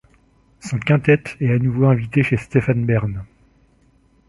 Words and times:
Son 0.61 0.79
quintette 0.79 1.37
est 1.41 1.51
à 1.53 1.59
nouveau 1.59 1.85
invité 1.85 2.23
chez 2.23 2.35
Stéphane 2.35 2.87
Bern. 2.87 3.23